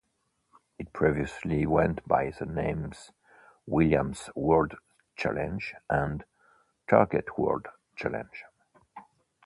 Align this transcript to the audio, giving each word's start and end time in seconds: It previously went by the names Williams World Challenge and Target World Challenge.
It 0.79 0.93
previously 0.93 1.67
went 1.67 2.07
by 2.07 2.31
the 2.31 2.47
names 2.47 3.11
Williams 3.67 4.31
World 4.35 4.79
Challenge 5.15 5.75
and 5.91 6.23
Target 6.89 7.37
World 7.37 7.67
Challenge. 7.95 8.45